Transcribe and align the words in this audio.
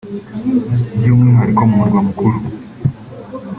by’umwihariko 0.97 1.61
mu 1.69 1.73
murwa 1.79 1.99
mukuru 2.07 2.37